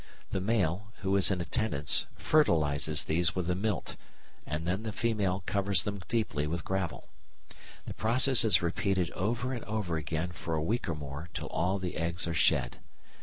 The 0.31 0.41
male, 0.41 0.87
who 1.01 1.15
is 1.15 1.29
in 1.29 1.41
attendance, 1.41 2.07
fertilises 2.17 3.03
these 3.03 3.35
with 3.35 3.45
the 3.45 3.53
milt, 3.53 3.97
and 4.47 4.65
then 4.65 4.81
the 4.81 4.91
female 4.91 5.43
covers 5.45 5.83
them 5.83 6.01
deeply 6.07 6.47
with 6.47 6.65
gravel. 6.65 7.09
The 7.85 7.93
process 7.93 8.43
is 8.43 8.63
repeated 8.63 9.11
over 9.11 9.53
and 9.53 9.63
over 9.65 9.97
again 9.97 10.31
for 10.31 10.55
a 10.55 10.63
week 10.63 10.89
or 10.89 10.95
more 10.95 11.29
till 11.35 11.49
all 11.49 11.77
the 11.77 11.97
eggs 11.97 12.25
are 12.25 12.33
shed. 12.33 12.79